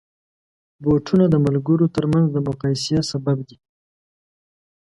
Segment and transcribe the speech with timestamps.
[0.83, 3.57] بوټونه د ملګرو ترمنځ د مقایسې سبب دي.